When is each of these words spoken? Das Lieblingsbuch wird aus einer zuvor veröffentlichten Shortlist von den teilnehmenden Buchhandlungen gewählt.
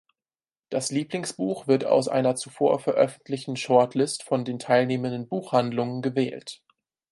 Das 0.71 0.89
Lieblingsbuch 0.89 1.67
wird 1.67 1.85
aus 1.85 2.07
einer 2.07 2.35
zuvor 2.35 2.79
veröffentlichten 2.79 3.55
Shortlist 3.55 4.23
von 4.23 4.43
den 4.45 4.57
teilnehmenden 4.57 5.27
Buchhandlungen 5.27 6.01
gewählt. 6.01 6.63